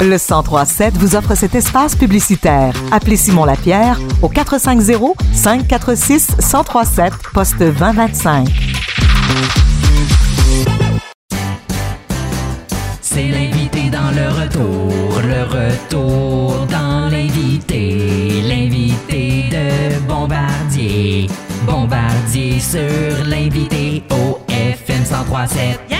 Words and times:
Le 0.00 0.18
1037 0.18 0.96
vous 0.98 1.16
offre 1.16 1.34
cet 1.34 1.54
espace 1.54 1.96
publicitaire. 1.96 2.74
Appelez 2.92 3.16
Simon 3.16 3.44
Lapierre 3.44 3.98
au 4.20 4.28
450 4.28 5.16
546 5.32 6.36
1037 6.38 7.12
poste 7.32 7.58
2025. 7.58 8.48
C'est 13.00 13.28
l'invité 13.28 13.90
dans 13.90 14.10
le 14.10 14.28
retour, 14.42 15.22
le 15.22 15.44
retour 15.44 16.66
dans 16.66 17.08
l'invité, 17.08 18.42
l'invité 18.42 19.44
de 19.50 20.00
Bombardier. 20.08 21.28
Bombardier 21.64 22.58
sur 22.58 23.24
l'invité 23.24 24.02
au 24.10 24.38
FM 24.48 24.98
1037. 24.98 25.93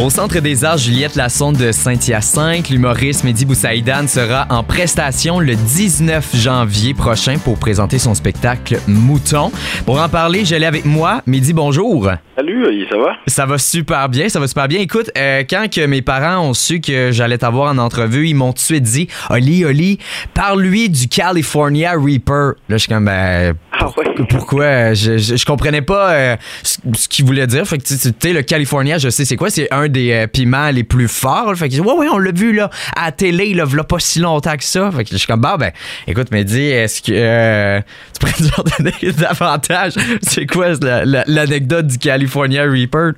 Au 0.00 0.10
Centre 0.10 0.38
des 0.38 0.64
Arts 0.64 0.78
Juliette 0.78 1.16
Lassonde 1.16 1.56
de 1.56 1.72
Saint-Hyacinthe, 1.72 2.70
l'humoriste 2.70 3.24
Mehdi 3.24 3.44
Boussaïdan 3.44 4.06
sera 4.06 4.46
en 4.48 4.62
prestation 4.62 5.40
le 5.40 5.56
19 5.56 6.36
janvier 6.36 6.94
prochain 6.94 7.36
pour 7.38 7.58
présenter 7.58 7.98
son 7.98 8.14
spectacle 8.14 8.78
Mouton. 8.86 9.50
Pour 9.86 10.00
en 10.00 10.08
parler, 10.08 10.44
je 10.44 10.54
l'ai 10.54 10.66
avec 10.66 10.84
moi. 10.84 11.22
Mehdi, 11.26 11.52
bonjour. 11.52 12.08
Salut, 12.36 12.64
euh, 12.64 12.86
ça 12.88 12.96
va? 12.96 13.12
Ça 13.26 13.46
va 13.46 13.58
super 13.58 14.08
bien, 14.08 14.28
ça 14.28 14.38
va 14.38 14.46
super 14.46 14.68
bien. 14.68 14.78
Écoute, 14.78 15.10
euh, 15.18 15.42
quand 15.50 15.66
que 15.68 15.84
mes 15.84 16.00
parents 16.00 16.48
ont 16.48 16.54
su 16.54 16.80
que 16.80 17.10
j'allais 17.10 17.38
t'avoir 17.38 17.72
en 17.72 17.78
entrevue, 17.78 18.28
ils 18.28 18.34
m'ont 18.34 18.52
tout 18.52 18.58
de 18.58 18.60
suite 18.60 18.84
dit 18.84 19.08
Oli, 19.30 19.64
Oli, 19.64 19.98
parle-lui 20.32 20.90
du 20.90 21.08
California 21.08 21.94
Reaper. 21.98 22.52
Là, 22.68 22.76
je 22.76 22.78
suis 22.78 22.88
comme, 22.88 23.06
ben, 23.06 23.54
Ah 23.80 23.86
ouais? 23.96 24.04
pourquoi? 24.28 24.94
Je, 24.94 25.18
je, 25.18 25.36
je 25.36 25.44
comprenais 25.44 25.82
pas 25.82 26.10
euh, 26.12 26.36
ce, 26.62 26.78
ce 26.94 27.08
qu'il 27.08 27.24
voulait 27.24 27.46
dire. 27.46 27.66
Fait 27.66 27.78
que, 27.78 27.84
tu 27.84 27.94
sais, 27.96 28.32
le 28.32 28.42
California, 28.42 28.98
je 28.98 29.08
sais 29.08 29.24
c'est 29.24 29.36
quoi, 29.36 29.50
c'est 29.50 29.72
un 29.72 29.88
des 29.88 30.12
euh, 30.12 30.26
piments 30.26 30.70
les 30.70 30.84
plus 30.84 31.08
forts. 31.08 31.54
Fait 31.56 31.68
que, 31.68 31.76
ouais, 31.80 31.92
ouais, 31.92 32.06
on 32.12 32.18
l'a 32.18 32.32
vu, 32.32 32.52
là, 32.52 32.70
à 32.96 33.06
la 33.06 33.12
télé, 33.12 33.54
là, 33.54 33.64
v'là 33.64 33.84
pas 33.84 33.98
si 34.00 34.18
longtemps 34.20 34.56
que 34.56 34.64
ça. 34.64 34.90
Fait 34.90 35.04
que 35.04 35.10
je 35.10 35.16
suis 35.16 35.26
comme, 35.26 35.40
bah, 35.40 35.56
ben, 35.58 35.70
écoute, 36.06 36.28
mais 36.32 36.44
dis, 36.44 36.60
est-ce 36.62 37.02
que 37.02 37.12
euh, 37.14 37.80
tu 38.12 38.18
pourrais 38.20 38.32
nous 38.40 38.50
en 38.58 38.64
donner 38.82 39.12
davantage? 39.12 39.92
C'est 40.22 40.46
quoi 40.46 40.70
la- 40.82 41.04
la- 41.04 41.24
l'anecdote 41.26 41.86
du 41.86 41.98
California 41.98 42.64
Reaper? 42.64 43.12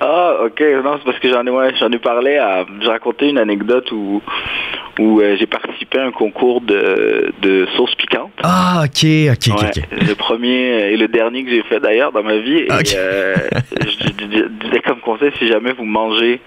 Ah, 0.00 0.36
ok. 0.44 0.60
Non, 0.84 0.96
c'est 0.98 1.04
parce 1.04 1.18
que 1.18 1.28
j'en 1.30 1.46
ai, 1.46 1.50
ouais, 1.50 1.72
j'en 1.78 1.90
ai 1.90 1.98
parlé 1.98 2.36
à. 2.36 2.64
J'ai 2.80 2.88
raconté 2.88 3.28
une 3.28 3.38
anecdote 3.38 3.90
où, 3.92 4.20
où 4.98 5.20
euh, 5.20 5.36
j'ai 5.38 5.46
participé 5.46 5.98
à 5.98 6.04
un 6.06 6.10
concours 6.12 6.60
de, 6.60 7.32
de 7.40 7.66
sauce 7.76 7.94
piquante. 7.94 8.32
Ah, 8.42 8.82
ok, 8.84 9.06
ok, 9.32 9.54
ok, 9.54 9.62
Ouais, 9.62 9.68
ok. 9.76 10.06
Le 10.08 10.14
premier 10.14 10.92
et 10.92 10.96
le 10.96 11.08
dernier 11.08 11.44
que 11.44 11.50
j'ai 11.50 11.62
fait 11.62 11.80
d'ailleurs 11.80 12.12
dans 12.12 12.22
ma 12.22 12.36
vie. 12.36 12.58
Et 12.58 12.68
euh, 12.96 13.34
je, 13.80 13.86
je- 13.90 14.38
je 14.38 14.48
disais 14.66 14.80
comme 14.80 15.00
conseil 15.00 15.30
si 15.38 15.46
jamais 15.48 15.72
vous 15.72 15.84
mangez 15.84 16.40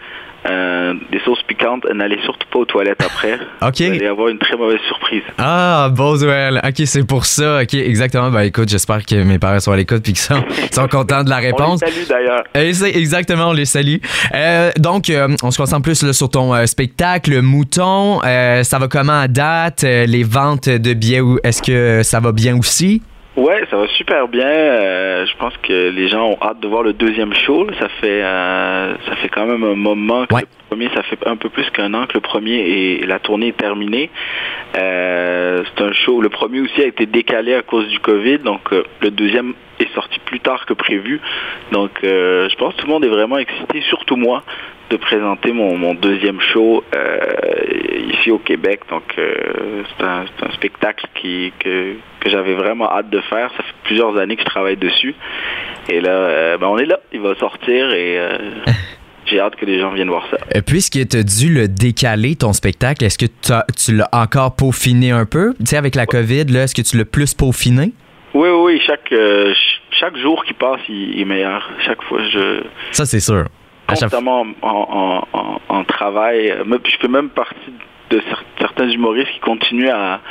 euh, 0.45 0.93
des 1.11 1.19
sauces 1.25 1.41
piquantes, 1.47 1.83
n'allez 1.93 2.19
surtout 2.23 2.47
pas 2.51 2.59
aux 2.59 2.65
toilettes 2.65 3.01
après. 3.03 3.37
Ok. 3.61 3.81
Vous 3.81 3.91
allez 3.93 4.07
avoir 4.07 4.27
une 4.29 4.37
très 4.37 4.55
mauvaise 4.55 4.79
surprise. 4.87 5.23
Ah, 5.37 5.89
Boswell. 5.91 6.61
Ok, 6.63 6.81
c'est 6.85 7.05
pour 7.05 7.25
ça. 7.25 7.61
Ok, 7.63 7.73
exactement. 7.73 8.29
Ben 8.29 8.41
écoute, 8.41 8.69
j'espère 8.69 9.03
que 9.05 9.15
mes 9.23 9.39
parents 9.39 9.59
sont 9.59 9.71
à 9.71 9.75
l'écoute 9.77 10.03
puis 10.03 10.13
qu'ils 10.13 10.21
sont, 10.21 10.43
sont 10.71 10.87
contents 10.87 11.23
de 11.23 11.29
la 11.29 11.37
On 11.37 11.39
les 11.41 11.47
réponse. 11.47 11.79
salue 11.79 12.07
d'ailleurs. 12.07 12.43
C'est 12.73 12.95
exactement, 12.95 13.49
on 13.49 13.53
les 13.53 13.65
salue. 13.65 13.97
Euh, 14.35 14.71
donc, 14.77 15.09
euh, 15.09 15.27
on 15.43 15.51
se 15.51 15.57
concentre 15.57 15.81
plus 15.83 16.03
là, 16.03 16.13
sur 16.13 16.29
ton 16.29 16.65
spectacle 16.67 17.41
Mouton. 17.41 18.21
Euh, 18.25 18.63
ça 18.63 18.79
va 18.79 18.87
comment 18.87 19.19
à 19.21 19.27
date? 19.27 19.83
Les 19.83 20.23
ventes 20.23 20.69
de 20.69 20.93
billets, 20.93 21.21
ou- 21.21 21.39
est-ce 21.43 21.61
que 21.61 22.03
ça 22.03 22.19
va 22.19 22.31
bien 22.31 22.57
aussi? 22.57 23.01
Ouais, 23.37 23.63
ça 23.69 23.77
va 23.77 23.87
super 23.89 24.27
bien. 24.27 24.47
Euh, 24.47 25.25
je 25.27 25.37
pense 25.37 25.55
que 25.57 25.89
les 25.89 26.07
gens 26.07 26.31
ont 26.31 26.37
hâte 26.41 26.59
de 26.59 26.67
voir 26.67 26.81
le 26.81 26.93
deuxième 26.93 27.35
show. 27.35 27.67
Ça 27.79 27.87
fait 28.01 28.23
euh, 28.23 28.95
ça 29.07 29.15
fait 29.17 29.29
quand 29.29 29.45
même 29.45 29.63
un 29.63 29.75
moment 29.75 30.25
que 30.25 30.33
Ouais. 30.33 30.41
le 30.41 30.67
premier, 30.69 30.89
ça 30.95 31.03
fait 31.03 31.19
un 31.27 31.35
peu 31.35 31.49
plus 31.49 31.69
qu'un 31.69 31.93
an 31.93 32.07
que 32.07 32.15
le 32.15 32.19
premier 32.21 32.55
et 32.55 33.05
la 33.05 33.19
tournée 33.19 33.49
est 33.49 33.57
terminée. 33.57 34.09
Euh, 34.75 35.63
c'est 35.65 35.83
un 35.83 35.93
show. 35.93 36.19
Le 36.19 36.29
premier 36.29 36.61
aussi 36.61 36.81
a 36.81 36.87
été 36.87 37.05
décalé 37.05 37.53
à 37.53 37.61
cause 37.61 37.87
du 37.89 37.99
Covid, 37.99 38.39
donc 38.39 38.71
le 38.71 39.11
deuxième 39.11 39.53
est 39.79 39.93
sorti 39.93 40.17
plus 40.25 40.39
tard 40.39 40.65
que 40.65 40.73
prévu. 40.73 41.21
Donc 41.71 41.91
je 42.01 42.55
pense 42.55 42.73
que 42.73 42.81
tout 42.81 42.87
le 42.87 42.93
monde 42.93 43.05
est 43.05 43.09
vraiment 43.09 43.37
excité, 43.37 43.81
surtout 43.81 44.15
moi, 44.15 44.41
de 44.89 44.97
présenter 44.97 45.51
mon, 45.51 45.77
mon 45.77 45.93
deuxième 45.93 46.39
show 46.39 46.83
euh, 46.95 47.17
ici 48.13 48.31
au 48.31 48.37
Québec. 48.39 48.81
Donc 48.89 49.03
euh, 49.17 49.83
c'est 49.97 50.03
un, 50.03 50.25
un 50.41 50.51
spectacle 50.53 51.05
qui, 51.15 51.51
que, 51.59 51.93
que 52.19 52.29
j'avais 52.29 52.53
vraiment 52.55 52.89
hâte 52.91 53.09
de 53.09 53.19
faire. 53.21 53.49
Ça 53.57 53.63
fait 53.63 53.73
plusieurs 53.83 54.17
années 54.17 54.35
que 54.35 54.41
je 54.41 54.45
travaille 54.47 54.77
dessus. 54.77 55.15
Et 55.89 55.99
là, 56.01 56.09
euh, 56.11 56.57
ben, 56.57 56.67
on 56.67 56.77
est 56.77 56.85
là. 56.85 56.99
Il 57.13 57.21
va 57.21 57.35
sortir 57.35 57.91
et 57.93 58.17
j'ai 59.25 59.39
hâte 59.41 59.55
que 59.57 59.65
les 59.65 59.79
gens 59.79 59.91
viennent 59.91 60.09
voir 60.09 60.25
ça. 60.31 60.37
Puisque 60.61 61.05
tu 61.07 61.17
as 61.17 61.23
dû 61.23 61.53
le 61.53 61.67
décaler, 61.67 62.35
ton 62.35 62.53
spectacle, 62.53 63.03
est-ce 63.03 63.17
que 63.17 63.25
tu 63.25 63.93
l'as 63.95 64.09
encore 64.13 64.55
peaufiné 64.55 65.11
un 65.11 65.25
peu? 65.25 65.53
Tu 65.59 65.65
sais, 65.65 65.77
avec 65.77 65.95
la 65.95 66.05
COVID, 66.05 66.45
est-ce 66.55 66.73
que 66.75 66.81
tu 66.81 66.97
l'as 66.97 67.05
plus 67.05 67.33
peaufiné? 67.33 67.91
Oui, 68.33 68.49
oui. 68.49 68.81
Chaque, 68.85 69.09
ch- 69.09 69.81
chaque 69.91 70.15
jour 70.17 70.43
qui 70.45 70.53
passe, 70.53 70.79
il 70.89 71.19
est 71.19 71.25
meilleur. 71.25 71.69
Chaque 71.85 72.01
fois, 72.03 72.19
je 72.31 72.61
Ça, 72.91 73.05
c'est 73.05 73.19
sûr. 73.19 73.45
Constamment 73.87 74.45
en, 74.61 74.67
en, 74.67 75.27
en, 75.33 75.61
en 75.69 75.83
travail. 75.83 76.49
Euh, 76.51 76.63
Je 76.85 76.97
fais 76.97 77.07
même 77.07 77.29
partie 77.29 77.73
de 78.09 78.19
cer- 78.19 78.43
certains 78.59 78.89
humoristes 78.89 79.31
qui 79.33 79.39
continuent 79.39 79.89
à, 79.89 80.21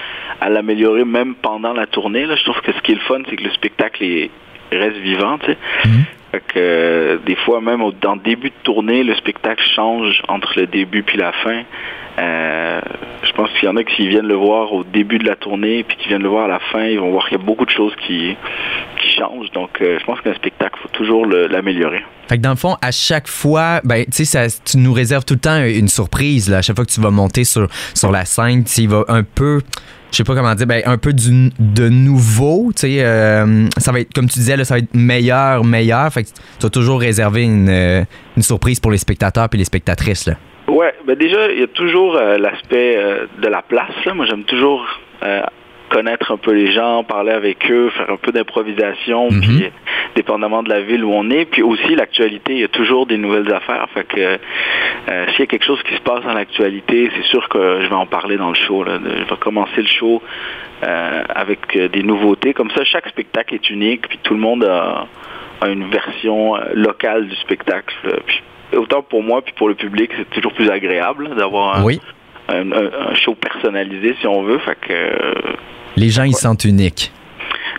à 0.40 0.48
l'améliorer 0.48 1.04
même 1.04 1.34
pendant 1.34 1.72
la 1.72 1.86
tournée. 1.86 2.24
Là. 2.26 2.36
Je 2.36 2.42
trouve 2.44 2.60
que 2.62 2.72
ce 2.72 2.80
qui 2.80 2.92
est 2.92 2.96
le 2.96 3.00
fun, 3.02 3.20
c'est 3.28 3.36
que 3.36 3.44
le 3.44 3.50
spectacle 3.50 4.02
est, 4.04 4.30
reste 4.72 4.96
vivant. 4.98 5.38
Tu 5.38 5.46
sais. 5.52 5.58
Mhm. 5.84 6.04
Fait 6.32 6.40
que, 6.40 6.52
euh, 6.56 7.18
des 7.24 7.36
fois, 7.36 7.60
même 7.60 7.82
au, 7.82 7.92
dans 7.92 8.14
le 8.14 8.20
début 8.20 8.48
de 8.50 8.54
tournée, 8.64 9.04
le 9.04 9.14
spectacle 9.14 9.62
change 9.74 10.22
entre 10.28 10.54
le 10.56 10.66
début 10.66 11.02
puis 11.02 11.18
la 11.18 11.32
fin. 11.32 11.62
Euh, 12.18 12.80
je 13.22 13.32
pense 13.32 13.50
qu'il 13.52 13.64
y 13.64 13.68
en 13.68 13.76
a 13.76 13.84
qui 13.84 14.08
viennent 14.08 14.26
le 14.26 14.34
voir 14.34 14.72
au 14.72 14.84
début 14.84 15.18
de 15.18 15.26
la 15.28 15.36
tournée 15.36 15.82
puis 15.82 15.96
qui 15.98 16.08
viennent 16.08 16.22
le 16.22 16.28
voir 16.30 16.46
à 16.46 16.48
la 16.48 16.58
fin, 16.58 16.84
ils 16.84 16.98
vont 16.98 17.10
voir 17.10 17.28
qu'il 17.28 17.36
y 17.36 17.40
a 17.40 17.44
beaucoup 17.44 17.66
de 17.66 17.70
choses 17.70 17.94
qui, 18.06 18.34
Donc, 19.54 19.70
euh, 19.80 19.98
je 19.98 20.04
pense 20.04 20.20
qu'un 20.20 20.34
spectacle, 20.34 20.78
faut 20.82 20.88
toujours 20.88 21.26
l'améliorer. 21.26 22.02
Fait 22.28 22.36
que 22.36 22.42
dans 22.42 22.50
le 22.50 22.56
fond, 22.56 22.76
à 22.82 22.90
chaque 22.90 23.28
fois, 23.28 23.80
ben, 23.84 24.04
tu 24.04 24.24
sais, 24.24 24.24
ça- 24.24 24.60
tu 24.64 24.78
nous 24.78 24.92
réserves 24.92 25.24
tout 25.24 25.34
le 25.34 25.40
temps 25.40 25.62
une 25.64 25.88
surprise. 25.88 26.50
Là. 26.50 26.58
À 26.58 26.62
chaque 26.62 26.76
fois 26.76 26.84
que 26.84 26.90
tu 26.90 27.00
vas 27.00 27.10
monter 27.10 27.44
sur, 27.44 27.68
sur 27.94 28.10
la 28.10 28.24
scène, 28.24 28.64
tu 28.64 28.70
sais, 28.70 28.82
il 28.82 28.88
va 28.88 29.04
un 29.08 29.22
peu, 29.22 29.60
je 30.10 30.16
sais 30.18 30.24
pas 30.24 30.34
comment 30.34 30.54
dire, 30.54 30.66
ben, 30.66 30.82
un 30.86 30.98
peu 30.98 31.12
du, 31.12 31.50
de 31.58 31.88
nouveau. 31.88 32.72
Tu 32.74 32.80
sais, 32.80 32.96
euh, 33.04 33.66
ça 33.78 33.92
va 33.92 34.00
être, 34.00 34.12
comme 34.12 34.28
tu 34.28 34.38
disais, 34.38 34.56
là, 34.56 34.64
ça 34.64 34.74
va 34.74 34.78
être 34.80 34.94
meilleur, 34.94 35.64
meilleur. 35.64 36.12
Fait 36.12 36.24
que 36.24 36.28
tu 36.28 36.62
vas 36.62 36.70
toujours 36.70 37.00
réserver 37.00 37.44
une, 37.44 37.68
euh, 37.68 38.04
une 38.36 38.42
surprise 38.42 38.80
pour 38.80 38.90
les 38.90 38.98
spectateurs 38.98 39.48
puis 39.48 39.58
les 39.58 39.64
spectatrices. 39.64 40.26
Là. 40.26 40.34
Ouais, 40.68 40.92
ben 41.06 41.16
déjà, 41.16 41.50
il 41.52 41.60
y 41.60 41.62
a 41.62 41.68
toujours 41.68 42.16
euh, 42.16 42.38
l'aspect 42.38 42.96
euh, 42.96 43.26
de 43.40 43.46
la 43.48 43.62
place. 43.62 43.92
Là. 44.04 44.14
Moi, 44.14 44.26
j'aime 44.26 44.42
toujours 44.44 44.84
connaître 45.88 46.32
un 46.32 46.36
peu 46.36 46.52
les 46.52 46.72
gens, 46.72 47.04
parler 47.04 47.32
avec 47.32 47.70
eux, 47.70 47.90
faire 47.90 48.10
un 48.10 48.16
peu 48.16 48.32
d'improvisation, 48.32 49.30
Mhm. 49.30 49.40
puis 49.40 49.70
dépendamment 50.14 50.62
de 50.62 50.68
la 50.70 50.80
ville 50.80 51.04
où 51.04 51.12
on 51.12 51.30
est. 51.30 51.44
Puis 51.44 51.62
aussi, 51.62 51.94
l'actualité, 51.94 52.54
il 52.54 52.60
y 52.60 52.64
a 52.64 52.68
toujours 52.68 53.06
des 53.06 53.16
nouvelles 53.18 53.52
affaires. 53.52 53.86
Fait 53.94 54.04
que 54.04 54.18
euh, 54.20 55.26
s'il 55.30 55.40
y 55.40 55.42
a 55.42 55.46
quelque 55.46 55.64
chose 55.64 55.82
qui 55.82 55.94
se 55.94 56.00
passe 56.00 56.24
dans 56.24 56.32
l'actualité, 56.34 57.10
c'est 57.16 57.24
sûr 57.28 57.48
que 57.48 57.80
je 57.82 57.88
vais 57.88 57.94
en 57.94 58.06
parler 58.06 58.36
dans 58.36 58.48
le 58.48 58.54
show. 58.54 58.82
Là. 58.84 58.98
Je 59.04 59.24
vais 59.28 59.36
commencer 59.40 59.76
le 59.82 59.86
show 59.86 60.22
euh, 60.82 61.22
avec 61.34 61.76
euh, 61.76 61.88
des 61.88 62.02
nouveautés. 62.02 62.54
Comme 62.54 62.70
ça, 62.70 62.84
chaque 62.84 63.08
spectacle 63.08 63.54
est 63.54 63.70
unique, 63.70 64.08
puis 64.08 64.18
tout 64.22 64.34
le 64.34 64.40
monde 64.40 64.64
a, 64.64 65.06
a 65.60 65.68
une 65.68 65.88
version 65.90 66.54
locale 66.74 67.28
du 67.28 67.36
spectacle. 67.36 67.94
Puis 68.26 68.42
autant 68.76 69.02
pour 69.02 69.22
moi 69.22 69.42
puis 69.42 69.54
pour 69.56 69.68
le 69.68 69.74
public, 69.74 70.10
c'est 70.16 70.28
toujours 70.30 70.52
plus 70.52 70.68
agréable 70.70 71.34
d'avoir 71.36 71.78
un, 71.78 71.84
Oui. 71.84 72.00
Un- 72.48 73.14
show 73.14 73.34
personnalisé 73.34 74.14
si 74.20 74.26
on 74.26 74.42
veut. 74.42 74.58
Fait 74.60 74.76
que 74.80 74.92
euh, 74.92 75.32
Les 75.96 76.08
gens, 76.10 76.24
ils 76.24 76.34
se 76.34 76.42
sentent 76.42 76.64
uniques. 76.64 77.12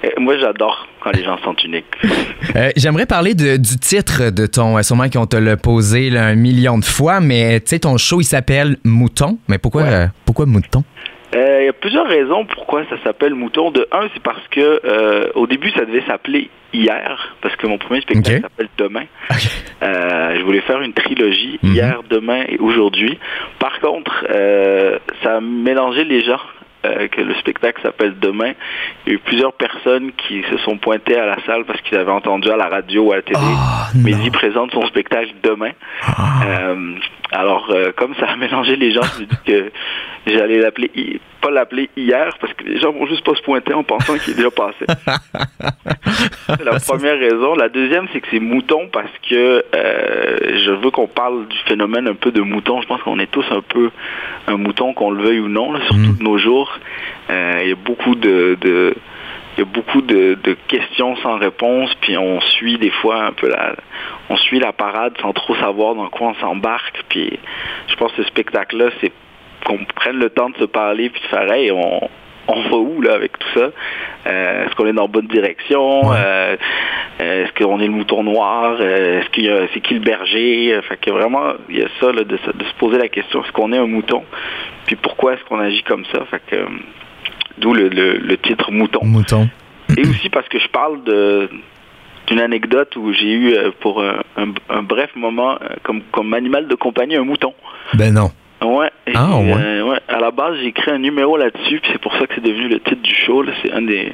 euh, 0.03 0.09
moi 0.19 0.37
j'adore 0.37 0.87
quand 1.01 1.11
les 1.11 1.23
gens 1.23 1.37
sont 1.43 1.55
uniques. 1.65 1.85
Euh, 2.55 2.69
J'aimerais 2.75 3.05
parler 3.05 3.33
de- 3.35 3.57
du 3.57 3.77
titre 3.77 4.31
de 4.31 4.45
ton. 4.47 4.81
Sûrement 4.81 5.09
qu'on 5.09 5.25
te 5.27 5.35
l'a 5.35 5.57
posé 5.57 6.09
là, 6.09 6.25
un 6.25 6.35
million 6.35 6.77
de 6.77 6.85
fois, 6.85 7.19
mais 7.19 7.59
tu 7.59 7.67
sais, 7.67 7.79
ton 7.79 7.97
show, 7.97 8.21
il 8.21 8.23
s'appelle 8.23 8.77
Mouton. 8.83 9.37
Mais 9.47 9.57
pourquoi, 9.57 9.83
Ouais. 9.83 9.93
euh, 9.93 10.05
pourquoi 10.25 10.45
Mouton? 10.45 10.83
Euh, 11.35 11.57
Il 11.61 11.65
y 11.65 11.69
a 11.69 11.73
plusieurs 11.73 12.07
raisons 12.07 12.45
pourquoi 12.45 12.83
ça 12.89 12.95
s'appelle 13.03 13.33
Mouton. 13.35 13.69
De 13.71 13.85
un, 13.91 14.07
c'est 14.13 14.23
parce 14.23 14.41
que 14.49 14.81
au 15.35 15.45
début 15.45 15.69
ça 15.71 15.85
devait 15.85 16.03
s'appeler 16.07 16.49
hier, 16.73 17.35
parce 17.41 17.55
que 17.55 17.67
mon 17.67 17.77
premier 17.77 18.01
spectacle 18.01 18.41
s'appelle 18.41 18.69
Demain. 18.77 19.05
Euh, 19.83 20.35
je 20.39 20.41
voulais 20.43 20.61
faire 20.61 20.81
une 20.81 20.93
trilogie, 20.93 21.59
Mhm. 21.61 21.73
hier, 21.73 21.99
demain 22.09 22.43
et 22.49 22.57
aujourd'hui. 22.57 23.19
Par 23.59 23.79
contre, 23.79 24.25
euh, 24.31 24.97
ça 25.21 25.37
a 25.37 25.39
mélangé 25.39 26.03
les 26.03 26.21
gens. 26.23 26.39
euh, 26.85 27.07
que 27.09 27.19
le 27.21 27.33
spectacle 27.35 27.81
s'appelle 27.81 28.17
Demain. 28.19 28.53
Il 29.05 29.09
y 29.09 29.11
a 29.11 29.15
eu 29.15 29.19
plusieurs 29.19 29.51
personnes 29.53 30.11
qui 30.13 30.43
se 30.49 30.57
sont 30.59 30.77
pointées 30.77 31.17
à 31.17 31.25
la 31.25 31.35
salle 31.45 31.65
parce 31.65 31.81
qu'ils 31.81 31.97
avaient 31.97 32.11
entendu 32.11 32.49
à 32.49 32.55
la 32.55 32.67
radio 32.69 33.07
ou 33.07 33.11
à 33.11 33.17
la 33.17 33.21
télé 33.23 33.39
Ah, 33.41 33.87
non. 33.95 34.03
Mehdi 34.03 34.29
présente 34.29 34.71
son 34.71 34.85
spectacle 34.85 35.31
demain. 35.43 35.71
Ah. 36.05 36.73
Alors, 37.31 37.69
euh, 37.71 37.91
comme 37.95 38.15
ça 38.15 38.27
a 38.27 38.35
mélangé 38.37 38.75
les 38.75 38.91
gens, 38.91 39.01
je 39.15 39.21
me 39.21 39.25
dis 39.25 39.37
que 39.45 39.71
j'allais 40.27 40.59
l'appeler, 40.59 41.19
pas 41.41 41.51
l'appeler 41.51 41.89
hier, 41.97 42.35
parce 42.39 42.53
que 42.53 42.63
les 42.63 42.79
gens 42.79 42.91
vont 42.91 43.05
juste 43.05 43.23
pas 43.25 43.35
se 43.35 43.41
pointer 43.41 43.73
en 43.73 43.83
pensant 43.83 44.17
qu'il 44.17 44.33
est 44.33 44.37
déjà 44.37 44.51
passé. 44.51 44.85
C'est 46.47 46.63
la 46.63 46.79
première 46.79 47.19
raison. 47.19 47.55
La 47.55 47.67
deuxième, 47.69 48.07
c'est 48.13 48.21
que 48.21 48.27
c'est 48.31 48.39
mouton 48.39 48.87
parce 48.91 49.11
que 49.29 49.63
euh, 49.75 50.37
je 50.65 50.71
veux 50.71 50.91
qu'on 50.91 51.07
parle 51.07 51.47
du 51.47 51.57
phénomène 51.67 52.07
un 52.07 52.13
peu 52.15 52.31
de 52.31 52.41
mouton. 52.41 52.81
Je 52.81 52.87
pense 52.87 53.01
qu'on 53.01 53.19
est 53.19 53.29
tous 53.29 53.45
un 53.51 53.61
peu 53.61 53.89
un 54.47 54.55
mouton, 54.57 54.93
qu'on 54.93 55.11
le 55.11 55.21
veuille 55.23 55.39
ou 55.41 55.49
non, 55.49 55.73
là, 55.73 55.79
surtout 55.87 56.17
de 56.17 56.23
nos 56.23 56.37
jours. 56.37 56.71
Euh, 57.29 57.59
Il 57.63 57.69
y 57.69 57.71
a 57.73 57.75
beaucoup 57.75 58.15
de, 58.15 58.57
de- 58.61 58.95
il 59.57 59.61
y 59.61 59.63
a 59.63 59.65
beaucoup 59.65 60.01
de, 60.01 60.35
de 60.43 60.55
questions 60.67 61.15
sans 61.17 61.37
réponse, 61.37 61.93
puis 62.01 62.15
on 62.17 62.39
suit 62.41 62.77
des 62.77 62.91
fois 62.91 63.23
un 63.25 63.31
peu 63.31 63.49
la, 63.49 63.75
on 64.29 64.37
suit 64.37 64.59
la 64.59 64.71
parade 64.71 65.13
sans 65.21 65.33
trop 65.33 65.55
savoir 65.55 65.95
dans 65.95 66.07
quoi 66.09 66.27
on 66.29 66.35
s'embarque. 66.35 67.03
Puis 67.09 67.39
je 67.87 67.95
pense 67.95 68.11
que 68.13 68.21
ce 68.23 68.27
spectacle-là, 68.29 68.89
c'est 69.01 69.11
qu'on 69.65 69.79
prenne 69.95 70.17
le 70.19 70.29
temps 70.29 70.49
de 70.51 70.57
se 70.57 70.65
parler 70.65 71.09
puis 71.09 71.21
de 71.21 71.27
faire, 71.27 71.51
hey, 71.51 71.71
on, 71.71 72.07
on 72.49 72.61
va 72.69 72.77
où 72.77 73.01
là 73.01 73.15
avec 73.15 73.37
tout 73.39 73.47
ça? 73.59 73.69
Euh, 74.27 74.65
Est-ce 74.65 74.75
qu'on 74.75 74.85
est 74.85 74.93
dans 74.93 75.01
la 75.03 75.07
bonne 75.07 75.27
direction? 75.27 76.13
Euh, 76.13 76.55
euh, 77.19 77.43
Est-ce 77.43 77.51
qu'on 77.63 77.79
est 77.81 77.87
le 77.87 77.91
mouton 77.91 78.23
noir? 78.23 78.79
Est-ce 78.81 79.27
qu'il 79.31 79.45
y 79.45 79.49
a, 79.49 79.67
c'est 79.73 79.81
qui 79.81 79.95
le 79.95 79.99
berger? 80.01 80.79
Fait 80.87 80.97
que 80.97 81.09
vraiment, 81.11 81.53
il 81.67 81.79
y 81.79 81.83
a 81.83 81.87
ça 81.99 82.11
là, 82.11 82.23
de, 82.23 82.37
se- 82.37 82.51
de 82.55 82.63
se 82.63 82.73
poser 82.75 82.99
la 82.99 83.09
question 83.09 83.43
est-ce 83.43 83.51
qu'on 83.51 83.73
est 83.73 83.77
un 83.77 83.87
mouton? 83.87 84.23
Puis 84.85 84.95
pourquoi 84.95 85.33
est-ce 85.33 85.43
qu'on 85.45 85.59
agit 85.59 85.83
comme 85.83 86.05
ça? 86.05 86.23
Fait 86.31 86.41
que 86.45 86.55
d'où 87.59 87.73
le, 87.73 87.89
le- 87.89 88.17
le 88.17 88.37
titre 88.37 88.71
mouton. 88.71 88.99
Mouton. 89.03 89.49
Et 89.97 90.01
aussi 90.01 90.29
parce 90.29 90.47
que 90.49 90.59
je 90.59 90.67
parle 90.67 91.03
de 91.03 91.49
d'une 92.27 92.39
anecdote 92.41 92.93
où 92.97 93.13
j'ai 93.13 93.31
eu 93.31 93.53
euh, 93.53 93.71
pour 93.79 94.03
un, 94.03 94.19
un- 94.35 94.53
un 94.69 94.83
bref 94.83 95.09
moment 95.15 95.53
euh, 95.61 95.75
comme, 95.83 96.01
comme 96.11 96.33
animal 96.33 96.67
de 96.67 96.75
compagnie 96.75 97.15
un 97.15 97.23
mouton. 97.23 97.53
Ben 97.93 98.13
non. 98.13 98.31
Ouais. 98.63 98.89
Et, 99.05 99.11
Ah, 99.15 99.37
ouais. 99.37 99.53
euh, 99.55 99.83
ouais. 99.83 99.99
À 100.07 100.19
la 100.19 100.31
base, 100.31 100.55
j'ai 100.61 100.67
écrit 100.67 100.91
un 100.91 100.97
numéro 100.97 101.37
là-dessus, 101.37 101.79
puis 101.79 101.89
c'est 101.91 102.01
pour 102.01 102.13
ça 102.13 102.25
que 102.27 102.33
c'est 102.35 102.43
devenu 102.43 102.67
le 102.69 102.79
titre 102.79 103.01
du 103.01 103.13
show. 103.13 103.43
C'est 103.61 103.71
un 103.71 103.81
des 103.81 104.11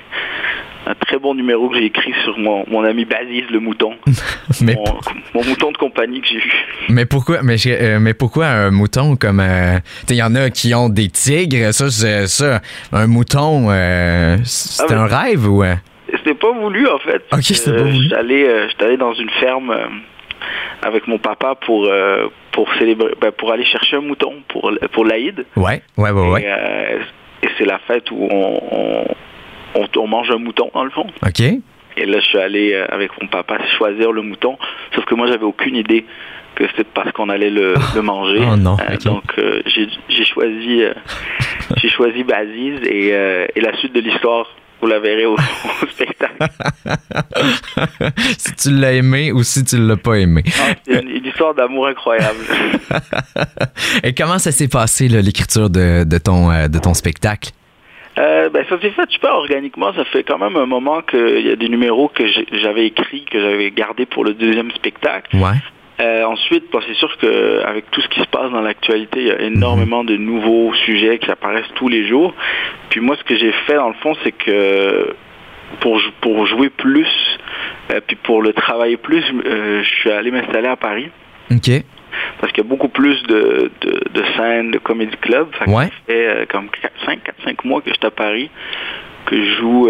un 0.85 0.95
très 0.95 1.17
bon 1.17 1.33
numéro 1.33 1.69
que 1.69 1.77
j'ai 1.77 1.85
écrit 1.85 2.11
sur 2.25 2.37
mon, 2.37 2.65
mon 2.69 2.83
ami 2.83 3.05
Basile 3.05 3.45
le 3.49 3.59
mouton, 3.61 3.93
Mais, 4.61 4.75
mon, 4.75 4.83
mon 5.33 5.45
mouton 5.47 5.71
de 5.71 5.77
compagnie 5.77 6.19
que 6.19 6.27
j'ai 6.27 6.39
eu. 6.39 6.51
mais 6.89 7.05
pourquoi 7.05 7.41
mais, 7.41 7.55
je- 7.57 7.69
euh, 7.69 7.99
mais 8.01 8.13
pourquoi 8.13 8.47
un 8.47 8.69
mouton 8.71 9.15
comme 9.15 9.39
euh, 9.39 9.77
tu 9.77 10.07
sais, 10.07 10.15
il 10.15 10.17
y 10.17 10.23
en 10.23 10.35
a 10.35 10.49
qui 10.49 10.75
ont 10.75 10.89
des 10.89 11.07
tigres, 11.07 11.73
ça 11.73 11.89
c'est 11.89 12.27
ça 12.27 12.59
un 12.91 13.07
mouton 13.07 13.67
euh, 13.69 14.35
c'est 14.43 14.83
Ah, 14.91 14.93
un 14.93 15.05
rêve 15.05 15.47
ou 15.49 15.63
euh? 15.63 15.75
C'était 16.17 16.33
pas 16.33 16.51
voulu 16.51 16.85
en 16.89 16.99
fait. 16.99 17.23
Ok, 17.31 17.43
c'était 17.43 17.71
Euh, 17.71 17.77
pas 17.77 17.83
voulu. 17.83 18.03
J'étais 18.03 18.15
allé, 18.15 18.45
euh, 18.45 18.97
dans 18.97 19.13
une 19.13 19.29
ferme 19.39 19.71
euh, 19.71 19.85
avec 20.81 21.07
mon 21.07 21.17
papa 21.17 21.55
pour 21.55 21.85
euh, 21.85 22.27
pour 22.51 22.71
célébrer, 22.75 23.13
ben, 23.19 23.31
pour 23.31 23.51
aller 23.51 23.65
chercher 23.65 23.97
un 23.97 24.01
mouton 24.01 24.33
pour 24.47 24.71
pour 24.91 25.05
l'Aïd. 25.05 25.45
Ouais, 25.55 25.81
ouais 25.97 26.11
ouais 26.11 26.29
ouais. 26.29 26.41
Et, 26.43 26.47
euh, 26.47 26.99
et 27.43 27.49
c'est 27.57 27.65
la 27.65 27.79
fête 27.79 28.09
où 28.11 28.27
on, 28.29 28.59
on, 28.71 29.05
on- 29.81 29.87
on 30.01 30.07
mange 30.07 30.29
un 30.31 30.37
mouton 30.37 30.69
dans 30.73 30.83
le 30.83 30.91
fond. 30.91 31.07
OK. 31.25 31.39
Et 31.95 32.05
là, 32.07 32.19
je 32.19 32.25
suis 32.25 32.37
allé 32.39 32.73
euh, 32.73 32.85
avec 32.89 33.11
mon 33.21 33.27
papa 33.27 33.57
choisir 33.77 34.11
le 34.11 34.21
mouton. 34.23 34.57
Sauf 34.95 35.05
que 35.05 35.13
moi, 35.15 35.27
j'avais 35.27 35.43
aucune 35.45 35.75
idée 35.75 36.05
que 36.55 36.65
c'était 36.67 36.83
parce 36.83 37.11
qu'on 37.11 37.29
allait 37.29 37.49
le, 37.51 37.73
le 37.95 38.01
manger. 38.01 38.39
Oh 38.51 38.55
non, 38.55 38.77
Euh. 38.79 38.97
Donc, 39.05 39.23
euh, 39.37 39.61
j'ai 39.67 39.87
j'ai 40.09 40.25
choisi, 40.25 40.83
euh, 40.83 40.93
j'ai 41.77 41.89
choisi 41.89 42.23
Baziz 42.23 42.79
et, 42.85 43.09
et 43.09 43.61
la 43.61 43.75
suite 43.77 43.93
de 43.93 43.99
l'histoire, 43.99 44.47
vous 44.83 44.89
la 44.89 44.99
verrez 44.99 45.25
au, 45.25 45.33
au 45.83 45.87
spectacle. 45.87 46.45
si 48.37 48.55
tu 48.55 48.69
l'as 48.71 48.91
aimé 48.91 49.31
ou 49.31 49.41
si 49.43 49.63
tu 49.63 49.77
l'as 49.77 49.95
pas 49.95 50.15
aimé. 50.15 50.43
Ah, 50.59 50.73
C'est 50.85 51.01
une, 51.01 51.09
une 51.09 51.25
histoire 51.25 51.53
d'amour 51.53 51.87
incroyable. 51.87 52.39
Et 54.03 54.13
comment 54.13 54.39
ça 54.39 54.51
s'est 54.51 54.67
passé 54.67 55.07
là, 55.07 55.21
l'écriture 55.21 55.69
de, 55.69 56.03
de 56.03 56.17
ton 56.17 56.51
euh, 56.51 56.67
de 56.67 56.79
ton 56.79 56.93
spectacle? 56.93 57.51
Euh, 58.17 58.49
ben, 58.49 58.65
ça 58.67 58.79
s'est 58.81 58.91
fait 58.91 59.09
super 59.09 59.31
organiquement. 59.31 59.93
Ça 59.93 60.03
fait 60.03 60.23
quand 60.23 60.37
même 60.37 60.57
un 60.57 60.65
moment 60.65 61.01
qu'il 61.01 61.47
y 61.47 61.49
a 61.49 61.55
des 61.55 61.69
numéros 61.69 62.09
que 62.09 62.25
j'avais 62.51 62.87
écrits, 62.87 63.23
que 63.31 63.39
j'avais 63.39 63.71
gardés 63.71 64.05
pour 64.05 64.25
le 64.25 64.33
deuxième 64.33 64.69
spectacle. 64.71 65.37
Ouais. 65.37 65.57
Euh, 65.99 66.23
ensuite, 66.25 66.71
bon, 66.71 66.79
c'est 66.87 66.95
sûr 66.95 67.15
qu'avec 67.17 67.89
tout 67.91 68.01
ce 68.01 68.07
qui 68.09 68.19
se 68.19 68.27
passe 68.27 68.51
dans 68.51 68.61
l'actualité, 68.61 69.21
il 69.21 69.27
y 69.27 69.31
a 69.31 69.41
énormément 69.41 70.03
de 70.03 70.15
nouveaux 70.17 70.73
sujets 70.85 71.19
qui 71.19 71.29
apparaissent 71.29 71.71
tous 71.75 71.87
les 71.87 72.07
jours. 72.07 72.33
Puis 72.89 72.99
moi, 72.99 73.15
ce 73.17 73.23
que 73.23 73.35
j'ai 73.35 73.51
fait 73.67 73.75
dans 73.75 73.89
le 73.89 73.95
fond, 73.95 74.15
c'est 74.23 74.31
que 74.31 75.15
pour, 75.79 76.01
pour 76.21 76.47
jouer 76.47 76.69
plus, 76.69 77.07
euh, 77.91 77.99
puis 78.05 78.15
pour 78.15 78.41
le 78.41 78.53
travailler 78.53 78.97
plus, 78.97 79.23
euh, 79.45 79.83
je 79.83 79.89
suis 79.89 80.11
allé 80.11 80.31
m'installer 80.31 80.67
à 80.67 80.75
Paris. 80.75 81.09
OK. 81.51 81.69
Parce 82.39 82.51
qu'il 82.53 82.63
y 82.63 82.67
a 82.67 82.69
beaucoup 82.69 82.89
plus 82.89 83.21
de, 83.23 83.71
de, 83.81 83.99
de 84.11 84.23
scènes, 84.35 84.71
de 84.71 84.79
comédie 84.79 85.17
club. 85.17 85.47
Fait 85.53 85.65
que 85.65 85.69
Ouais. 85.69 85.85
Ça 85.85 85.91
fait 86.07 86.47
comme 86.49 86.69
5, 87.05 87.23
4, 87.23 87.35
5 87.43 87.65
mois 87.65 87.81
que 87.81 87.89
je 87.89 87.95
suis 87.95 88.05
à 88.05 88.11
Paris, 88.11 88.49
que 89.25 89.35
je 89.35 89.55
joue 89.57 89.89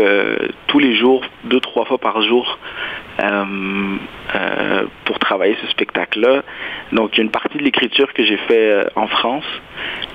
tous 0.68 0.80
les 0.80 0.96
jours, 0.96 1.24
deux, 1.46 1.60
trois 1.60 1.86
fois 1.86 1.98
par 1.98 2.22
jour, 2.22 2.60
euh, 3.20 3.96
euh, 4.36 4.84
pour 5.06 5.20
travailler 5.20 5.56
ce 5.62 5.68
spectacle-là. 5.72 6.44
Donc, 6.92 7.12
il 7.14 7.18
y 7.18 7.22
a 7.22 7.24
une 7.24 7.32
partie 7.32 7.58
de 7.58 7.64
l'écriture 7.64 8.12
que 8.14 8.24
j'ai 8.26 8.38
fait 8.48 8.72
euh, 8.72 8.84
en 8.96 9.08
France 9.08 9.46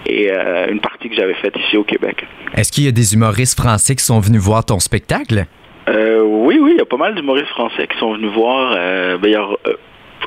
et 0.06 0.30
une 0.70 0.80
partie 0.80 1.08
que 1.10 1.14
j'avais 1.14 1.34
faite 1.34 1.54
ici 1.66 1.76
au 1.76 1.84
Québec. 1.84 2.24
Est-ce 2.54 2.72
qu'il 2.72 2.84
y 2.84 2.88
a 2.88 2.92
des 2.92 3.14
humoristes 3.14 3.58
français 3.60 3.94
qui 3.94 4.04
sont 4.04 4.20
venus 4.20 4.40
voir 4.40 4.64
ton 4.64 4.78
spectacle? 4.80 5.44
Oui, 5.86 6.58
oui, 6.60 6.70
il 6.74 6.78
y 6.78 6.80
a 6.80 6.86
pas 6.86 6.96
mal 6.96 7.14
d'humoristes 7.14 7.48
français 7.48 7.86
qui 7.86 7.98
sont 7.98 8.14
venus 8.14 8.30
voir. 8.32 8.72
Ben, 8.74 9.18
il 9.24 9.30
y 9.30 9.34
a 9.34 9.46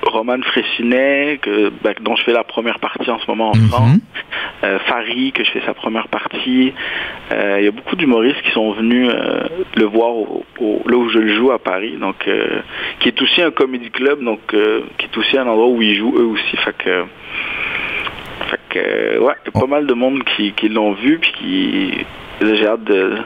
Roman 0.06 0.38
Fressinet, 0.44 1.40
que, 1.42 1.70
ben, 1.84 1.94
dont 2.02 2.16
je 2.16 2.24
fais 2.24 2.34
la 2.34 2.44
première 2.44 2.80
partie 2.80 3.10
en 3.10 3.20
ce 3.20 3.26
moment 3.28 3.52
en 3.52 3.56
Mhm. 3.56 3.68
France. 3.70 3.98
Euh, 4.64 4.78
Farid, 4.88 5.34
que 5.34 5.44
je 5.44 5.50
fais 5.52 5.62
sa 5.66 5.74
première 5.74 6.08
partie. 6.08 6.72
Euh, 7.32 7.56
il 7.60 7.66
y 7.66 7.68
a 7.68 7.72
beaucoup 7.72 7.96
d'humoristes 7.96 8.42
qui 8.44 8.52
sont 8.52 8.72
venus 8.74 9.10
euh, 9.10 9.48
le 9.76 9.86
voir 9.86 10.12
au- 10.16 10.46
au- 10.60 10.82
là 10.88 10.98
où 10.98 11.10
je 11.10 11.18
le 11.18 11.34
joue 11.34 11.52
à 11.52 11.58
Paris, 11.58 11.98
donc 12.00 12.28
euh, 12.28 12.60
qui 13.00 13.08
est 13.08 13.20
aussi 13.24 13.42
un 13.42 13.50
comédie 13.50 13.90
club, 13.90 14.24
donc 14.24 14.40
qui 15.00 15.06
est 15.06 15.18
aussi 15.18 15.36
un 15.38 15.48
endroit 15.48 15.68
où 15.68 15.82
ils 15.82 15.96
jouent 15.96 16.16
eux 16.16 16.26
aussi. 16.28 16.58
Fait 16.58 16.76
que, 16.78 17.04
fait 18.50 18.60
que 18.70 19.20
ouais, 19.20 19.34
il 19.46 19.52
y 19.54 19.58
a 19.58 19.60
pas 19.60 19.68
mal 19.68 19.88
de 19.88 19.94
monde 19.96 20.24
qui, 20.36 20.52
qui 20.54 20.70
l'ont 20.70 20.92
vu, 20.94 21.18
puis 21.20 21.32
qui 21.32 22.06
j'ai 22.42 22.68
hâte 22.68 22.84
de, 22.84 23.18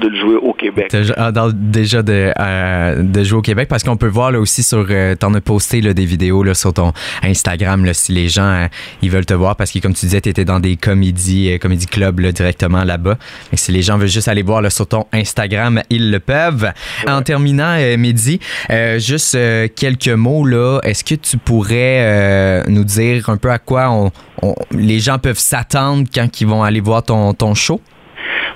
de 0.00 0.08
le 0.08 0.16
jouer 0.18 0.36
au 0.36 0.52
Québec. 0.54 0.94
Ah, 1.16 1.32
dans- 1.32 1.50
déjà 1.52 2.02
de, 2.02 2.32
euh, 2.38 3.02
de 3.02 3.24
jouer 3.24 3.38
au 3.38 3.42
Québec 3.42 3.68
parce 3.68 3.82
qu'on 3.82 3.96
peut 3.96 4.06
voir 4.08 4.30
là 4.32 4.40
aussi 4.40 4.62
sur 4.62 4.86
euh, 4.90 5.14
t'en 5.14 5.34
as 5.34 5.40
posté 5.40 5.80
là, 5.80 5.92
des 5.92 6.06
vidéos 6.06 6.42
là, 6.42 6.54
sur 6.54 6.72
ton 6.72 6.92
Instagram 7.22 7.84
là, 7.84 7.92
si 7.92 8.12
les 8.12 8.28
gens 8.28 8.42
euh, 8.44 8.66
ils 9.02 9.10
veulent 9.10 9.26
te 9.26 9.34
voir 9.34 9.54
parce 9.56 9.70
que 9.70 9.78
comme 9.80 9.92
tu 9.94 10.06
disais 10.06 10.20
tu 10.20 10.30
étais 10.30 10.44
dans 10.46 10.60
des 10.60 10.76
comédies 10.76 11.52
euh, 11.52 11.58
comédie 11.58 11.86
club 11.86 12.20
là, 12.20 12.32
directement 12.32 12.84
là-bas. 12.84 13.18
Et 13.52 13.56
si 13.56 13.70
les 13.72 13.82
gens 13.82 13.98
veulent 13.98 14.08
juste 14.08 14.28
aller 14.28 14.42
voir 14.42 14.62
là, 14.62 14.70
sur 14.70 14.86
ton 14.86 15.04
Instagram 15.12 15.82
ils 15.90 16.10
le 16.10 16.20
peuvent. 16.20 16.70
En 17.06 17.20
terminant 17.22 17.76
euh, 17.78 17.96
Mehdi 17.98 18.40
euh, 18.70 18.98
juste 18.98 19.34
euh, 19.34 19.68
quelques 19.74 20.08
mots 20.08 20.46
là. 20.46 20.80
Est-ce 20.84 21.04
que 21.04 21.14
tu 21.14 21.36
pourrais 21.36 21.98
euh, 22.00 22.62
nous 22.68 22.84
dire 22.84 23.28
un 23.28 23.36
peu 23.36 23.50
à 23.50 23.58
quoi 23.58 23.90
on, 23.90 24.10
on- 24.42 24.54
les 24.70 25.00
gens 25.00 25.18
peuvent 25.18 25.38
s'attendre 25.38 26.06
quand 26.14 26.40
ils 26.40 26.46
vont 26.46 26.62
aller 26.62 26.80
voir 26.80 27.02
ton, 27.02 27.34
ton 27.34 27.54
show? 27.54 27.80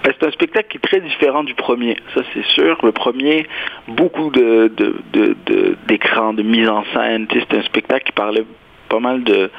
Ben, 0.04 0.12
c'est 0.18 0.26
un 0.26 0.30
spectacle 0.30 0.68
qui 0.68 0.76
est 0.78 0.80
très 0.88 1.00
différent 1.00 1.44
du 1.44 1.54
premier, 1.54 1.96
ça 2.14 2.22
c'est 2.32 2.44
sûr. 2.46 2.78
Le 2.84 2.92
premier, 2.92 3.46
beaucoup 3.88 4.30
de, 4.30 4.68
de, 4.76 4.96
de, 5.12 5.36
de- 5.46 5.76
d'écrans, 5.88 6.32
de, 6.32 6.42
mise 6.42 6.68
en 6.68 6.84
scène. 6.94 7.26
C'est 7.32 7.54
un 7.56 7.62
spectacle 7.62 8.04
qui 8.06 8.12
parlait 8.12 8.44
pas 8.88 9.00
mal 9.00 9.24
de, 9.24 9.50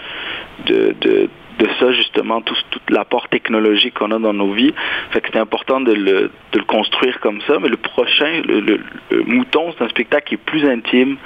de, 0.65 0.96
de, 1.01 1.29
de 1.60 1.67
ça 1.79 1.91
justement, 1.91 2.39
tout, 2.41 2.56
l'apport 2.89 3.27
technologique 3.29 3.96
qu'on 3.96 4.12
a 4.12 4.20
dans 4.20 4.34
nos 4.34 4.53
vies. 4.53 4.74
Fait 5.12 5.20
que 5.22 5.27
c'était 5.27 5.39
important 5.39 5.82
de 5.82 5.91
le, 5.94 6.32
de 6.53 6.60
le 6.60 6.63
construire 6.65 7.20
comme 7.20 7.41
ça. 7.41 7.58
Mais 7.60 7.67
le 7.67 7.77
prochain, 7.77 8.41
le, 8.48 8.60
le- 8.62 8.79
Mouton, 9.25 9.74
c'est 9.77 9.84
un 9.84 9.89
spectacle 9.89 10.27
qui 10.29 10.36
est 10.36 10.46
plus 10.46 10.63
intime, 10.65 11.17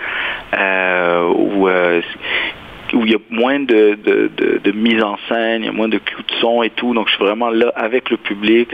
euh, 0.58 1.34
euh, 1.68 2.02
où 2.94 3.06
il 3.06 3.12
y 3.12 3.16
a 3.16 3.20
moins 3.30 3.60
de, 3.60 3.96
de, 3.96 4.30
de, 4.36 4.60
de 4.64 4.72
mise 4.72 5.02
en 5.04 5.18
scène, 5.30 5.64
il 5.64 5.66
y 5.66 5.70
a 5.70 5.72
moins 5.72 5.88
de 5.90 5.98
coups 5.98 6.28
de 6.28 6.34
son 6.42 6.62
et 6.64 6.70
tout. 6.72 6.94
Donc, 6.94 7.08
je 7.08 7.16
suis 7.16 7.24
vraiment 7.24 7.50
là 7.50 7.72
avec 7.76 8.10
le 8.10 8.18
public. 8.18 8.70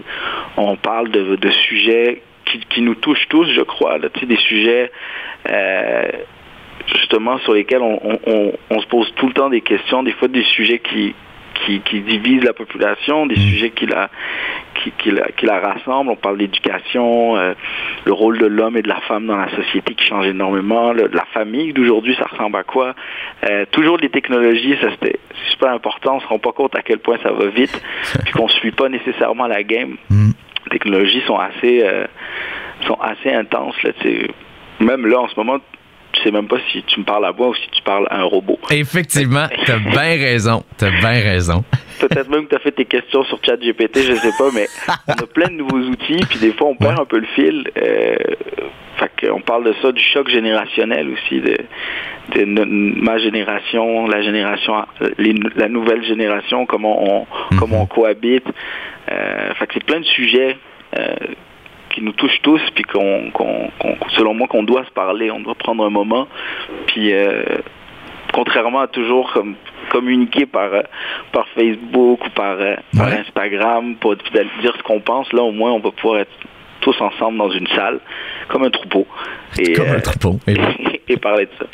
On 0.57 0.75
parle 0.75 1.09
de, 1.12 1.36
de 1.36 1.50
sujets 1.51 2.21
qui, 2.45 2.59
qui 2.69 2.81
nous 2.81 2.95
touchent 2.95 3.27
tous, 3.29 3.45
je 3.53 3.62
crois. 3.62 3.97
Là, 3.97 4.09
tu 4.09 4.21
sais, 4.21 4.25
des 4.25 4.38
sujets 4.38 4.91
euh, 5.50 6.07
justement 6.88 7.38
sur 7.39 7.53
lesquels 7.53 7.81
on, 7.81 8.00
on, 8.03 8.19
on, 8.25 8.53
on 8.69 8.79
se 8.81 8.88
pose 8.88 9.12
tout 9.17 9.27
le 9.27 9.33
temps 9.33 9.50
des 9.50 9.62
questions, 9.62 10.03
des 10.03 10.13
fois 10.13 10.27
des 10.29 10.43
sujets 10.43 10.79
qui, 10.79 11.13
qui, 11.65 11.81
qui 11.81 12.00
divisent 12.01 12.43
la 12.43 12.53
population, 12.53 13.25
des 13.25 13.36
sujets 13.36 13.71
qui 13.71 13.88
la, 13.88 14.09
qui, 14.75 14.91
qui, 14.97 15.12
la, 15.12 15.27
qui 15.36 15.45
la 15.45 15.59
rassemblent. 15.59 16.12
On 16.12 16.15
parle 16.15 16.38
d'éducation, 16.38 17.36
euh, 17.36 17.53
le 18.05 18.13
rôle 18.13 18.38
de 18.38 18.45
l'homme 18.45 18.77
et 18.77 18.81
de 18.81 18.88
la 18.88 19.01
femme 19.01 19.25
dans 19.25 19.36
la 19.38 19.50
société 19.55 19.93
qui 19.95 20.05
change 20.05 20.27
énormément, 20.27 20.93
le- 20.93 21.09
la 21.12 21.25
famille 21.33 21.74
d'aujourd'hui, 21.74 22.15
ça 22.17 22.25
ressemble 22.31 22.57
à 22.57 22.63
quoi? 22.63 22.93
Euh, 23.44 23.65
toujours 23.72 23.98
les 23.98 24.10
technologies, 24.10 24.75
ça 24.82 24.89
c'était 24.91 25.20
super 25.51 25.70
important. 25.70 26.15
On 26.15 26.20
se 26.20 26.27
rend 26.27 26.39
pas 26.39 26.51
compte 26.51 26.75
à 26.75 26.82
quel 26.82 27.00
point 27.00 27.17
ça 27.22 27.32
va 27.32 27.48
vite, 27.48 27.82
puis 28.24 28.34
qu'on 28.34 28.48
suit 28.48 28.72
pas 28.72 28.89
nécessairement 28.89 29.48
la 29.48 29.63
game. 29.63 29.98
Mm. 30.10 30.32
Les 30.65 30.72
technologies 30.72 31.22
sont 31.27 31.38
assez, 31.38 31.84
euh, 31.84 32.06
sont 32.86 32.98
assez 33.00 33.32
intenses. 33.32 33.82
Là. 33.84 33.91
Même 34.79 35.06
là, 35.06 35.22
en 35.22 35.27
ce 35.27 35.36
moment, 35.38 35.60
tu 36.17 36.24
sais 36.24 36.31
même 36.31 36.47
pas 36.47 36.57
si 36.71 36.83
tu 36.83 37.00
me 37.00 37.05
parles 37.05 37.25
à 37.25 37.31
moi 37.31 37.50
ou 37.50 37.55
si 37.55 37.69
tu 37.71 37.81
parles 37.81 38.07
à 38.09 38.19
un 38.21 38.24
robot. 38.24 38.59
Effectivement, 38.71 39.47
t'as 39.65 39.79
bien 39.79 40.17
raison. 40.17 40.63
T'as 40.77 40.89
bien 40.89 41.21
raison. 41.21 41.63
Peut-être 42.00 42.29
même 42.29 42.45
que 42.45 42.50
tu 42.50 42.55
as 42.55 42.59
fait 42.59 42.71
tes 42.71 42.86
questions 42.86 43.24
sur 43.24 43.39
ChatGPT, 43.43 44.00
je 44.03 44.13
sais 44.13 44.31
pas, 44.38 44.50
mais 44.53 44.67
on 45.07 45.13
a 45.13 45.27
plein 45.27 45.47
de 45.47 45.55
nouveaux 45.55 45.79
outils, 45.79 46.19
puis 46.29 46.39
des 46.39 46.53
fois 46.53 46.67
on 46.67 46.75
perd 46.75 47.00
un 47.00 47.05
peu 47.05 47.19
le 47.19 47.27
fil. 47.36 47.69
Euh, 47.77 48.15
fait 48.97 49.27
qu'on 49.27 49.41
parle 49.41 49.63
de 49.63 49.74
ça, 49.81 49.91
du 49.91 50.03
choc 50.03 50.27
générationnel 50.29 51.07
aussi, 51.09 51.39
de, 51.39 51.57
de 52.36 52.45
ma 52.45 53.17
génération, 53.19 54.07
la 54.07 54.21
génération, 54.21 54.86
la 55.55 55.69
nouvelle 55.69 56.03
génération, 56.03 56.65
comment 56.65 57.03
on, 57.03 57.27
mhm. 57.51 57.59
comment 57.59 57.81
on 57.83 57.86
cohabite. 57.86 58.47
Euh, 59.12 59.53
fait 59.55 59.67
que 59.67 59.74
c'est 59.75 59.83
plein 59.83 60.00
de 60.00 60.05
sujets 60.05 60.57
euh, 60.97 61.15
qui 61.97 62.03
nous 62.03 62.11
touchent 62.11 62.41
tous, 62.43 62.61
puis 62.75 62.83
qu'on, 62.83 63.31
selon 64.15 64.35
moi, 64.35 64.47
qu'on 64.47 64.61
doit 64.61 64.85
se 64.85 64.91
parler, 64.91 65.31
on 65.31 65.39
doit 65.39 65.55
prendre 65.55 65.83
un 65.83 65.89
moment, 65.89 66.27
puis 66.85 67.11
euh, 67.11 67.43
contrairement 68.33 68.81
à 68.81 68.87
toujours 68.87 69.31
comme 69.33 69.55
communiquer 69.89 70.45
par 70.45 70.69
par 71.31 71.47
Facebook 71.55 72.23
ou 72.23 72.29
par, 72.35 72.57
par 72.95 73.07
Instagram 73.07 73.95
pour 73.95 74.15
dire 74.15 74.75
ce 74.77 74.83
qu'on 74.83 74.99
pense, 74.99 75.33
là 75.33 75.41
au 75.41 75.51
moins 75.51 75.71
on 75.71 75.79
va 75.79 75.89
pouvoir 75.89 76.19
être 76.19 76.31
tous 76.81 77.01
ensemble 77.01 77.39
dans 77.39 77.49
une 77.49 77.67
salle, 77.67 77.99
comme 78.47 78.63
un 78.63 78.69
troupeau. 78.69 79.07
Et, 79.57 79.73
comme 79.73 79.87
un 79.87 79.93
euh, 79.93 80.01
troupeau. 80.01 80.39
Et, 80.45 80.55
parler 81.15 81.45
de 81.45 81.51
ça. 81.57 81.65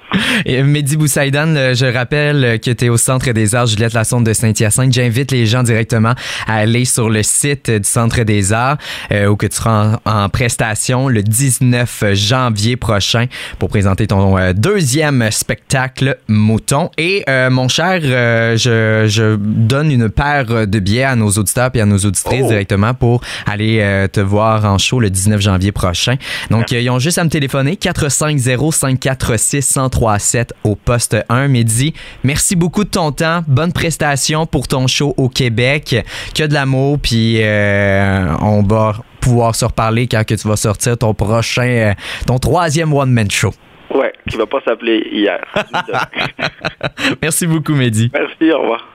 Et 0.45 0.61
Mehdi 0.61 0.97
Boussaïdan, 0.97 1.73
je 1.73 1.91
rappelle 1.91 2.59
que 2.59 2.71
tu 2.71 2.85
es 2.85 2.89
au 2.89 2.97
Centre 2.97 3.31
des 3.31 3.55
Arts 3.55 3.67
Juliette 3.67 3.93
Lassonde 3.93 4.25
de 4.25 4.33
Saint-Hyacinthe. 4.33 4.93
J'invite 4.93 5.31
les 5.31 5.45
gens 5.45 5.63
directement 5.63 6.13
à 6.45 6.55
aller 6.57 6.85
sur 6.85 7.09
le 7.09 7.23
site 7.23 7.71
du 7.71 7.83
Centre 7.83 8.21
des 8.23 8.53
Arts 8.53 8.77
euh, 9.11 9.27
où 9.27 9.35
que 9.35 9.47
tu 9.47 9.55
seras 9.55 9.99
en, 10.05 10.29
prestation 10.29 11.07
le 11.07 11.23
19 11.23 12.13
janvier 12.13 12.75
prochain 12.75 13.25
pour 13.59 13.69
présenter 13.69 14.07
ton 14.07 14.37
euh, 14.37 14.53
deuxième 14.53 15.29
spectacle 15.31 16.17
Mouton. 16.27 16.91
Et 16.97 17.23
mon 17.49 17.67
cher, 17.67 18.01
je, 18.01 19.05
je, 19.07 19.35
donne 19.37 19.91
une 19.91 20.09
paire 20.09 20.67
de 20.67 20.79
billets 20.79 21.03
à 21.03 21.15
nos 21.15 21.29
auditeurs 21.29 21.71
et 21.73 21.81
à 21.81 21.85
nos 21.85 21.97
auditrices 21.97 22.41
oh. 22.43 22.49
directement 22.49 22.93
pour 22.93 23.21
aller 23.45 24.07
te 24.11 24.19
voir 24.19 24.65
en 24.65 24.77
show 24.77 24.99
le 24.99 25.09
19 25.09 25.41
janvier 25.41 25.71
prochain. 25.71 26.15
Donc, 26.49 26.71
ils 26.71 26.89
ont 26.89 26.99
juste 26.99 27.17
à 27.17 27.23
me 27.23 27.29
téléphoner 27.29 27.77
450-546-1037 29.23 30.49
au 30.63 30.75
poste 30.75 31.17
1. 31.29 31.47
Mehdi, 31.47 31.93
merci 32.23 32.55
beaucoup 32.55 32.83
de 32.83 32.89
ton 32.89 33.11
temps. 33.11 33.41
Bonne 33.47 33.71
prestation 33.71 34.45
pour 34.45 34.67
ton 34.67 34.87
show 34.87 35.13
au 35.17 35.29
Québec. 35.29 35.95
Que 36.35 36.43
de 36.43 36.53
l'amour, 36.53 36.99
puis 37.01 37.37
euh, 37.41 38.33
on 38.41 38.63
va 38.63 38.95
pouvoir 39.21 39.55
se 39.55 39.65
reparler 39.65 40.07
quand 40.07 40.25
que 40.25 40.35
tu 40.35 40.47
vas 40.47 40.57
sortir 40.57 40.97
ton 40.97 41.13
prochain, 41.13 41.63
euh, 41.63 41.93
ton 42.27 42.37
troisième 42.37 42.93
one-man 42.93 43.31
show. 43.31 43.53
Ouais, 43.93 44.11
qui 44.29 44.37
va 44.37 44.45
pas 44.45 44.59
s'appeler 44.65 45.07
hier. 45.11 45.39
merci 47.21 47.47
beaucoup, 47.47 47.73
Mehdi. 47.73 48.11
Merci, 48.13 48.51
au 48.51 48.61
revoir. 48.61 48.93